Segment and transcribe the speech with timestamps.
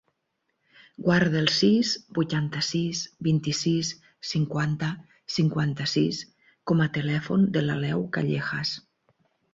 [1.07, 3.91] Guarda el sis, vuitanta-sis, vint-i-sis,
[4.31, 4.91] cinquanta,
[5.37, 6.25] cinquanta-sis
[6.73, 8.77] com a telèfon de l'Aleu Callejas.